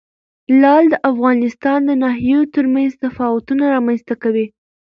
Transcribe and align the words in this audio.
لعل 0.61 0.85
د 0.93 0.95
افغانستان 1.11 1.79
د 1.85 1.91
ناحیو 2.03 2.41
ترمنځ 2.55 2.91
تفاوتونه 3.03 3.63
رامنځ 3.75 3.99
ته 4.07 4.15
کوي. 4.23 4.45